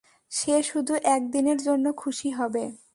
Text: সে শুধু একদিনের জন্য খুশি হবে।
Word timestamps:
সে 0.31 0.55
শুধু 0.63 0.93
একদিনের 1.09 1.59
জন্য 1.63 1.85
খুশি 1.97 2.29
হবে। 2.31 2.63